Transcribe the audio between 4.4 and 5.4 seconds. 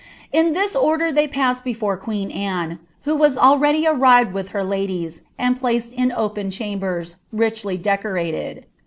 ha ladies,